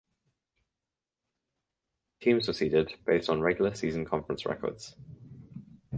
Teams 2.21 2.47
were 2.47 2.53
seeded 2.55 2.93
based 3.05 3.29
on 3.29 3.41
regular 3.41 3.75
season 3.75 4.03
conference 4.03 4.47
records. 4.47 4.95